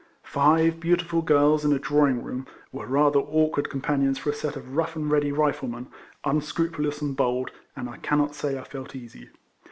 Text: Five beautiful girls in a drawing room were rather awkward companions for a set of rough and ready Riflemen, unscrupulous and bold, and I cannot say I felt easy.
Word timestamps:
Five 0.23 0.79
beautiful 0.79 1.21
girls 1.21 1.63
in 1.63 1.71
a 1.73 1.77
drawing 1.77 2.23
room 2.23 2.47
were 2.71 2.87
rather 2.87 3.19
awkward 3.19 3.69
companions 3.69 4.17
for 4.17 4.31
a 4.31 4.33
set 4.33 4.55
of 4.55 4.75
rough 4.75 4.95
and 4.95 5.11
ready 5.11 5.31
Riflemen, 5.31 5.89
unscrupulous 6.25 7.03
and 7.03 7.15
bold, 7.15 7.51
and 7.75 7.87
I 7.87 7.97
cannot 7.97 8.33
say 8.33 8.57
I 8.57 8.63
felt 8.63 8.95
easy. 8.95 9.29